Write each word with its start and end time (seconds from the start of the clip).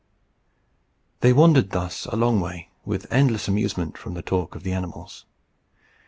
They 1.19 1.31
wandered 1.31 1.69
thus 1.69 2.07
a 2.07 2.15
long 2.15 2.39
way, 2.39 2.69
with 2.85 3.05
endless 3.13 3.47
amusement 3.47 3.99
from 3.99 4.15
the 4.15 4.23
talk 4.23 4.55
of 4.55 4.63
the 4.63 4.73
animals. 4.73 5.25